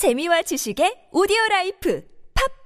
[0.00, 2.00] 재미와 지식의 오디오 라이프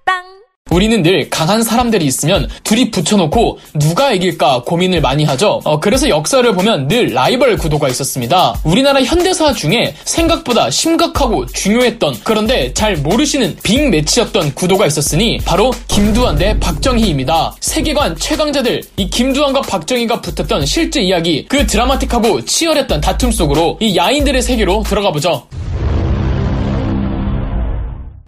[0.05, 0.23] 팟빵
[0.71, 5.61] 우리는 늘 강한 사람들이 있으면 둘이 붙여놓고 누가 이길까 고민을 많이 하죠.
[5.65, 8.55] 어, 그래서 역사를 보면 늘 라이벌 구도가 있었습니다.
[8.63, 16.37] 우리나라 현대사 중에 생각보다 심각하고 중요했던 그런데 잘 모르시는 빅 매치였던 구도가 있었으니 바로 김두한
[16.37, 17.57] 대 박정희입니다.
[17.59, 24.41] 세계관 최강자들 이 김두한과 박정희가 붙었던 실제 이야기 그 드라마틱하고 치열했던 다툼 속으로 이 야인들의
[24.41, 25.49] 세계로 들어가 보죠.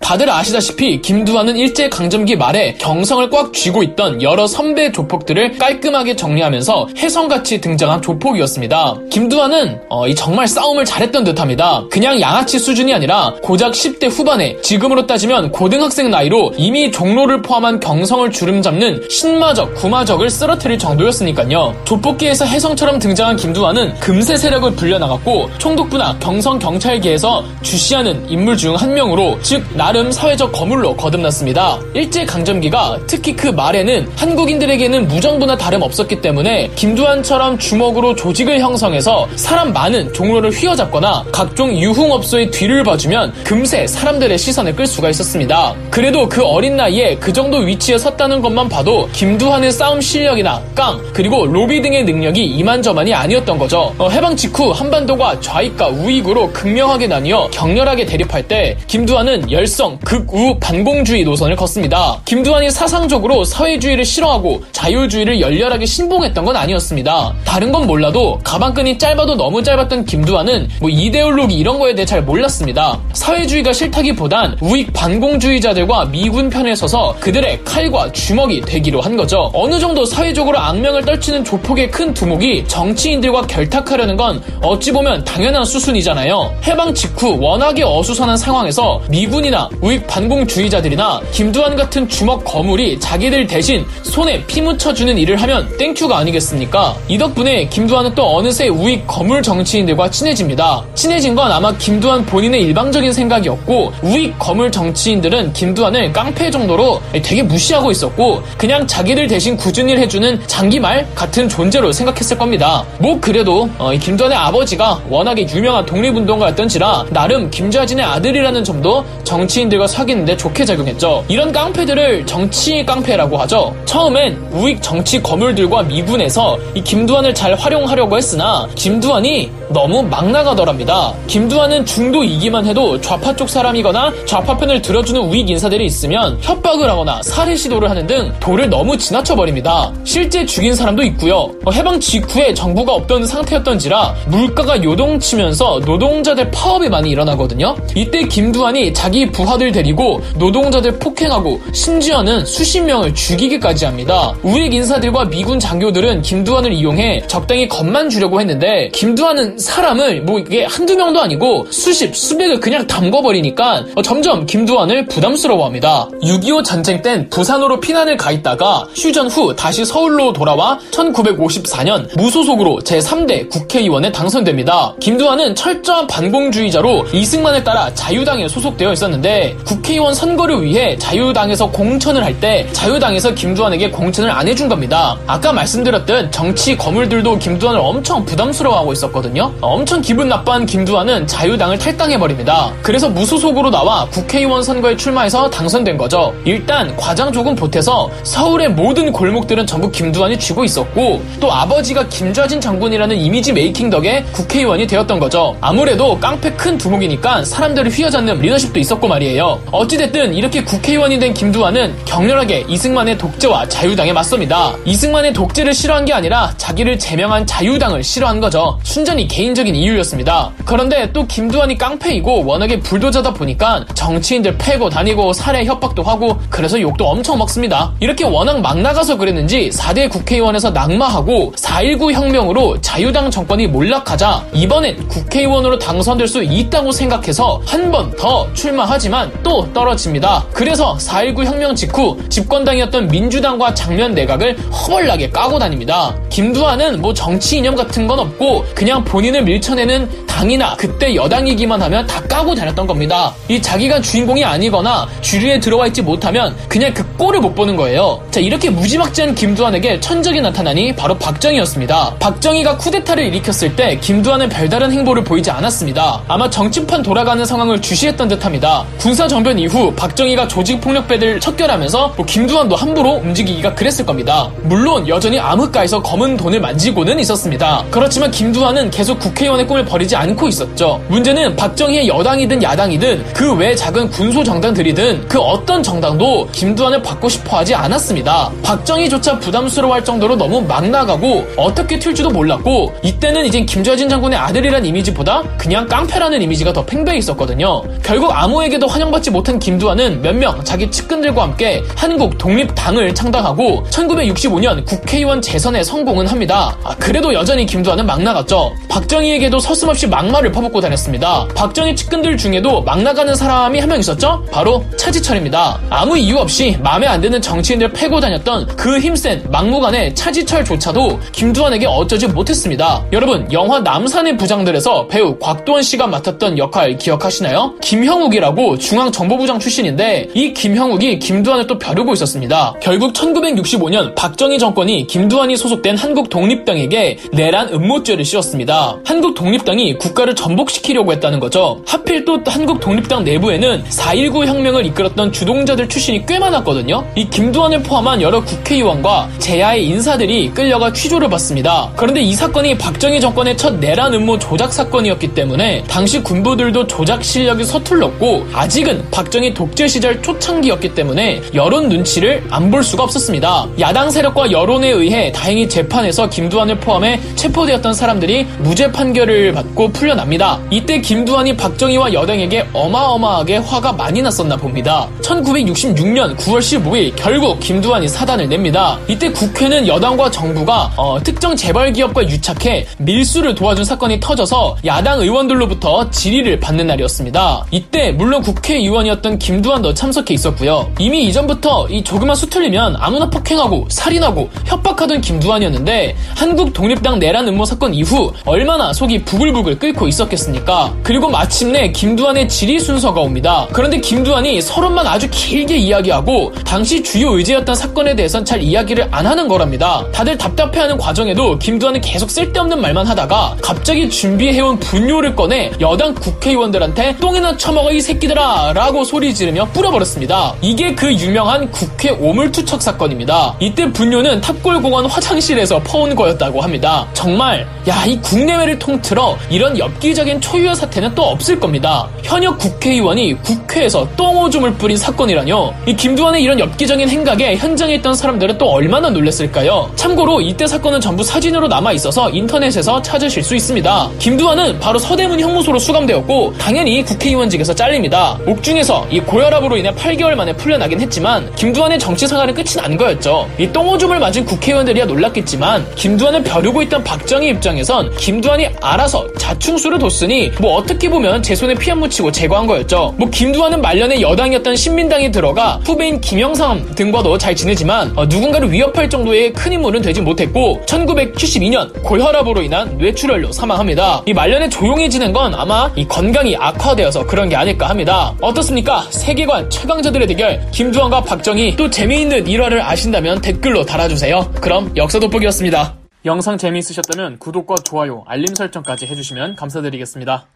[0.07, 6.90] 다들 아시다시피 김두한은 일제 강점기 말에 경성을 꽉 쥐고 있던 여러 선배 조폭들을 깔끔하게 정리하면서
[6.96, 8.95] 혜성같이 등장한 조폭이었습니다.
[9.11, 11.82] 김두한은 어, 정말 싸움을 잘했던 듯합니다.
[11.90, 18.31] 그냥 양아치 수준이 아니라 고작 10대 후반에 지금으로 따지면 고등학생 나이로 이미 종로를 포함한 경성을
[18.31, 21.82] 주름잡는 신마적, 구마적을 쓰러뜨릴 정도였으니까요.
[21.84, 29.39] 조폭계에서 혜성처럼 등장한 김두한은 금세 세력을 불려나갔고 총독부나 경성 경찰계에서 주시하는 인물 중 한 명으로
[29.43, 31.81] 즉 나를 나름 사회적 거물로 거듭났습니다.
[31.95, 40.51] 일제강점기가 특히 그 말에는 한국인들에게는 무정부나 다름없었기 때문에 김두한처럼 주먹으로 조직을 형성해서 사람 많은 종로를
[40.51, 45.75] 휘어잡거나 각종 유흥업소의 뒤를 봐주면 금세 사람들의 시선을 끌 수가 있었습니다.
[45.91, 51.47] 그래도 그 어린 나이에 그 정도 위치에 섰다는 것만 봐도 김두한의 싸움 실력이나 깡 그리고
[51.47, 53.95] 로비 등의 능력이 이만저만이 아니었던 거죠.
[53.97, 60.59] 어, 해방 직후 한반도가 좌익과 우익으로 극명하게 나뉘어 격렬하게 대립할 때 김두한은 열성 일정 극우
[60.59, 62.20] 반공주의 노선을 걷습니다.
[62.25, 67.33] 김두한이 사상적으로 사회주의를 싫어하고 자유주의를 열렬하게 신봉했던 건 아니었습니다.
[67.45, 72.98] 다른 건 몰라도 가방끈이 짧아도 너무 짧았던 김두한은 뭐 이데올로기 이런 거에 대해 잘 몰랐습니다.
[73.12, 79.51] 사회주의가 싫다기보단 우익 반공주의자들과 미군 편에 서서 그들의 칼과 주먹이 되기로 한 거죠.
[79.55, 86.57] 어느 정도 사회적으로 악명을 떨치는 조폭의 큰 두목이 정치인들과 결탁하려는 건 어찌 보면 당연한 수순이잖아요.
[86.64, 94.45] 해방 직후 워낙에 어수선한 상황에서 미군이나 우익 반공주의자들이나 김두한 같은 주먹 거물이 자기들 대신 손에
[94.47, 96.97] 피 묻혀주는 일을 하면 thank you가 아니겠습니까?
[97.09, 100.85] 이 덕분에 김두한은 또 어느새 우익 거물 정치인들과 친해집니다.
[100.95, 107.91] 친해진 건 아마 김두한 본인의 일방적인 생각이었고 우익 거물 정치인들은 김두한을 깡패 정도로 되게 무시하고
[107.91, 112.85] 있었고 그냥 자기들 대신 궂은 일 해주는 장기말 같은 존재로 생각했을 겁니다.
[112.98, 120.37] 뭐 그래도 어, 김두한의 아버지가 워낙에 유명한 독립운동가였던지라 나름 김좌진의 아들이라는 점도 정치인 정치인들과 사귀는데
[120.37, 121.25] 좋게 작용했죠.
[121.29, 123.75] 이런 깡패들을 정치 깡패라고 하죠.
[123.85, 131.12] 처음엔 우익 정치 거물들과 미군에서 이 김두한을 잘 활용하려고 했으나 김두한이 너무 막 나가더랍니다.
[131.27, 137.21] 김두한은 중도 이기만 해도 좌파 쪽 사람이거나 좌파 편을 들어주는 우익 인사들이 있으면 협박을 하거나
[137.22, 139.93] 살해 시도를 하는 등 도를 너무 지나쳐 버립니다.
[140.04, 141.50] 실제 죽인 사람도 있고요.
[141.65, 147.77] 어, 해방 직후에 정부가 없던 상태였던지라 물가가 요동치면서 노동자들 파업이 많이 일어나거든요.
[147.94, 154.34] 이때 김두한이 자기 부하 부하들 데리고 노동자들 폭행하고 심지어는 수십 명을 죽이기까지 합니다.
[154.42, 160.96] 우익 인사들과 미군 장교들은 김두한을 이용해 적당히 겁만 주려고 했는데 김두한은 사람을 뭐 이게 한두
[160.96, 166.08] 명도 아니고 수십 수백을 그냥 담궈버리니까 점점 김두한을 부담스러워합니다.
[166.22, 173.48] 6.25 전쟁 땐 부산으로 피난을 가 있다가 휴전 후 다시 서울로 돌아와 1954년 무소속으로 제3대
[173.50, 174.94] 국회의원에 당선됩니다.
[175.00, 182.66] 김두한은 철저한 반공주의자로 이승만을 따라 자유당에 소속되어 있었는데 국회의원 선거를 위해 자유당에서 공천을 할 때
[182.72, 185.16] 자유당에서 김두한에게 공천을 안 해준 겁니다.
[185.26, 189.54] 아까 말씀드렸듯 정치 거물들도 김두한을 엄청 부담스러워하고 있었거든요.
[189.62, 192.72] 엄청 기분 나빠한 김두한은 자유당을 탈당해버립니다.
[192.82, 196.34] 그래서 무소속으로 나와 국회의원 선거에 출마해서 당선된 거죠.
[196.44, 203.16] 일단 과장 조금 보태서 서울의 모든 골목들은 전부 김두한이 쥐고 있었고 또 아버지가 김좌진 장군이라는
[203.16, 205.56] 이미지 메이킹 덕에 국회의원이 되었던 거죠.
[205.62, 209.25] 아무래도 깡패 큰 두목이니까 사람들을 휘어잡는 리더십도 있었고 말이에요.
[209.26, 209.60] 말이에요.
[209.72, 214.75] 어찌됐든 이렇게 국회의원이 된 김두한은 격렬하게 이승만의 독재와 자유당에 맞섭니다.
[214.84, 218.78] 이승만의 독재를 싫어한 게 아니라 자기를 제명한 자유당을 싫어한 거죠.
[218.84, 220.53] 순전히 개인적인 이유였습니다.
[220.65, 227.09] 그런데 또 김두한이 깡패이고 워낙에 불도저다 보니까 정치인들 패고 다니고 살해 협박도 하고 그래서 욕도
[227.09, 227.92] 엄청 먹습니다.
[228.00, 235.78] 이렇게 워낙 막 나가서 그랬는지 4대 국회의원에서 낙마하고 4.19 혁명으로 자유당 정권이 몰락하자 이번엔 국회의원으로
[235.78, 240.45] 당선될 수 있다고 생각해서 한 번 더 출마하지만 김두한 또 떨어집니다.
[240.53, 246.15] 그래서 4.19 혁명 직후 집권당이었던 민주당과 장면 내각을 허벌나게 까고 다닙니다.
[246.28, 252.21] 김두한은 뭐 정치 이념 같은 건 없고 그냥 본인을 밀쳐내는 당이나 그때 여당이기만 하면 다
[252.28, 253.34] 까고 다녔던 겁니다.
[253.48, 258.23] 이 자기가 주인공이 아니거나 주류에 들어와 있지 못하면 그냥 그 꼴을 못 보는 거예요.
[258.31, 262.17] 자 이렇게 무지막지한 김두한에게 천적이 나타나니 바로 박정희였습니다.
[262.19, 266.23] 박정희가 쿠데타를 일으켰을 때 김두한은 별다른 행보를 보이지 않았습니다.
[266.29, 268.85] 아마 정치판 돌아가는 상황을 주시했던 듯합니다.
[269.06, 274.50] 군사 정변 이후 박정희가 조직 폭력배들 척결하면서 뭐 김두한도 함부로 움직이기가 그랬을 겁니다.
[274.62, 277.85] 물론 여전히 암흑가에서 검은 돈을 만지고는 있었습니다.
[277.88, 281.00] 그렇지만 김두한은 계속 국회의원의 꿈을 버리지 않고 있었죠.
[281.06, 287.59] 문제는 박정희의 여당이든 야당이든 그 외 작은 군소 정당들이든 그 어떤 정당도 김두한을 받고 싶어
[287.59, 288.50] 하지 않았습니다.
[288.64, 295.44] 박정희조차 부담스러워할 정도로 너무 막 나가고 어떻게 튈지도 몰랐고 이때는 이젠 김좌진 장군의 아들이란 이미지보다
[295.56, 297.85] 그냥 깡패라는 이미지가 더 팽배해 있었거든요.
[298.02, 305.41] 결국 아무에게도 환영받지 못한 김두한은 몇 명 자기 측근들과 함께 한국 독립당을 창당하고 1965년 국회의원
[305.41, 306.77] 재선에 성공은 합니다.
[306.85, 308.73] 아, 그래도 여전히 김두한은 막 나갔죠.
[308.89, 311.47] 박정희에게도 서슴없이 막말을 퍼붓고 다녔습니다.
[311.55, 314.45] 박정희 측근들 중에도 막 나가는 사람이 한 명 있었죠?
[314.51, 315.79] 바로 차지철입니다.
[315.91, 322.27] 아무 이유 없이 마음에 안 드는 정치인들 패고 다녔던 그 힘센 막무가내 차지철조차도 김두한에게 어쩌지
[322.27, 323.05] 못했습니다.
[323.13, 327.75] 여러분 영화 남산의 부장들에서 배우 곽도원 씨가 맡았던 역할 기억하시나요?
[327.81, 332.75] 김형욱이라고 중앙정보부장 출신인데 이 김형욱이 김두한을 또 벼르고 있었습니다.
[332.81, 338.97] 결국 1965년 박정희 정권이 김두한이 소속된 한국 독립당에게 내란 음모죄를 씌웠습니다.
[339.05, 341.83] 한국 독립당이 국가를 전복시키려고 했다는 거죠.
[341.85, 347.05] 하필 또 한국 독립당 내부에는 4.19 혁명을 이끌었던 주동자들 출신이 꽤 많았거든요.
[347.17, 351.91] 이 김두한을 포함한 여러 국회의원과 제야의 인사들이 끌려가 취조를 받습니다.
[351.97, 357.65] 그런데 이 사건이 박정희 정권의 첫 내란 음모 조작 사건이었기 때문에 당시 군부들도 조작 실력이
[357.65, 363.69] 서툴렀고 아직 은 박정희 독재 시절 초창기였기 때문에 여론 눈치를 안 볼 수가 없었습니다.
[363.78, 370.58] 야당 세력과 여론에 의해 다행히 재판에서 김두한을 포함해 체포되었던 사람들이 무죄 판결을 받고 풀려납니다.
[370.70, 375.08] 이때 김두한이 박정희와 여당에게 어마어마하게 화가 많이 났었나 봅니다.
[375.23, 378.99] 1966년 9월 15일 결국 김두한이 사단을 냅니다.
[379.06, 386.11] 이때 국회는 여당과 정부가 어, 특정 재벌 기업과 유착해 밀수를 도와준 사건이 터져서 야당 의원들로부터
[386.11, 387.67] 질의를 받는 날이었습니다.
[387.70, 390.91] 이때 물론 국회 의원이었던 김두한도 참석해 있었고요.
[390.99, 397.95] 이미 이전부터 이 조그만 수틀리면 아무나 폭행하고 살인하고 협박하던 김두한이었는데 한국 독립당 내란 음모 사건
[397.95, 400.95] 이후 얼마나 속이 부글부글 끓고 있었겠습니까?
[401.03, 403.67] 그리고 마침내 김두한의 질의 순서가 옵니다.
[403.73, 409.49] 그런데 김두한이 서론만 아주 길게 이야기하고 당시 주요 의제였던 사건에 대해선 잘 이야기를 안 하는
[409.49, 410.05] 거랍니다.
[410.12, 417.57] 다들 답답해하는 과정에도 김두한은 계속 쓸데없는 말만 하다가 갑자기 준비해온 분뇨를 꺼내 여당 국회의원들한테 똥이나
[417.57, 420.55] 처먹어 이 새끼들아 라고 소리 지르며 뿌려버렸습니다.
[420.63, 423.57] 이게 그 유명한 국회 오물투척 사건입니다.
[423.61, 427.07] 이때 분뇨는 탑골공원 화장실에서 퍼온 거였다고 합니다.
[427.13, 432.09] 정말 야 이 국내외를 통틀어 이런 엽기적인 초유의 사태는 또 없을 겁니다.
[432.23, 435.75] 현역 국회의원이 국회에서 똥오줌을 뿌린 사건이라뇨.
[435.87, 439.91] 이 김두한의 이런 엽기적인 행각에 현장에 있던 사람들은 또 얼마나 놀랐을까요?
[439.97, 444.11] 참고로 이때 사건은 전부 사진으로 남아 있어서 인터넷에서 찾으실 수 있습니다.
[444.21, 448.36] 김두한은 바로 서대문 형무소로 수감되었고 당연히 국회의원직에서 잘립니다.
[448.47, 453.49] 옥중에서 이 고혈압으로 인해 8개월 만에 풀려나긴 했지만 김두한의 정치 생활은 끝이 난 거였죠.
[453.59, 460.77] 이 똥오줌을 맞은 국회의원들이야 놀랐겠지만 김두한을 벼르고 있던 박정희 입장에선 김두한이 알아서 자충수를 뒀으니 뭐
[460.77, 463.15] 어떻게 보면 제 손에 피 안 묻히고 제거한 거였죠.
[463.17, 469.53] 뭐 김두한은 말년에 여당이었던 신민당에 들어가 후배인 김영삼 등과도 잘 지내지만 어, 누군가를 위협할 정도의
[469.53, 474.23] 큰 인물은 되지 못했고 1972년 고혈압으로 인한 뇌출혈로 사망합니다.
[474.27, 477.97] 이 말년에 조용히 지낸 건 아마 이 건강이 악화되어서 그런 게 아닐까 합
[478.40, 479.02] 어떻습니까?
[479.11, 484.52] 세계관 최강자들의 대결 김두한과 박정희 또 재미있는 일화를 아신다면 댓글로 달아주세요.
[484.61, 485.95] 그럼 역사 돋보기였습니다.
[486.25, 490.47] 영상 재미있으셨다면 구독과 좋아요, 알림 설정까지 해주시면 감사드리겠습니다.